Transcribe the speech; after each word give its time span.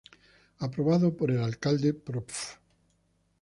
Aprobado 0.57 1.15
por 1.15 1.29
el 1.29 1.43
Alcalde 1.43 1.93
Prof. 1.93 2.55